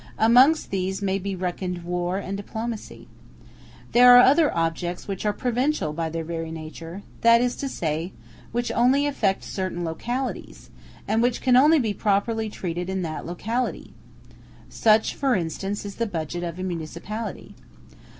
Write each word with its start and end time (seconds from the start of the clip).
Amongst 0.17 0.71
these 0.71 1.03
may 1.03 1.19
be 1.19 1.35
reckoned 1.35 1.83
war 1.83 2.17
and 2.17 2.35
diplomacy. 2.35 3.07
There 3.91 4.17
are 4.17 4.23
other 4.23 4.51
objects 4.57 5.07
which 5.07 5.27
are 5.27 5.31
provincial 5.31 5.93
by 5.93 6.09
their 6.09 6.23
very 6.23 6.49
nature, 6.49 7.03
that 7.21 7.39
is 7.39 7.55
to 7.57 7.69
say, 7.69 8.11
which 8.51 8.71
only 8.71 9.05
affect 9.05 9.43
certain 9.43 9.85
localities, 9.85 10.71
and 11.07 11.21
which 11.21 11.39
can 11.39 11.55
only 11.55 11.77
be 11.77 11.93
properly 11.93 12.49
treated 12.49 12.89
in 12.89 13.03
that 13.03 13.27
locality. 13.27 13.93
Such, 14.69 15.13
for 15.13 15.35
instance, 15.35 15.85
is 15.85 15.97
the 15.97 16.07
budget 16.07 16.41
of 16.41 16.57
a 16.57 16.63
municipality. 16.63 17.53